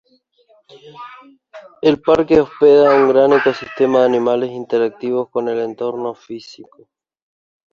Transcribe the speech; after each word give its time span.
El 1.83 2.01
parque 2.01 2.39
hospeda 2.41 2.95
un 2.95 3.09
gran 3.09 3.33
ecosistema 3.33 3.99
de 3.99 4.05
animales 4.05 4.49
interactivos 4.49 5.29
con 5.29 5.47
el 5.47 5.59
entorno 5.59 6.15
físico. 6.15 6.89